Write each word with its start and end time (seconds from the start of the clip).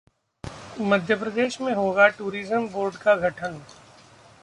मध्य 0.81 1.15
प्रदेश 1.15 1.59
में 1.61 1.73
होगा 1.73 2.07
tourism 2.07 2.67
board 2.69 2.95
का 2.95 3.15
गठन 3.15 3.61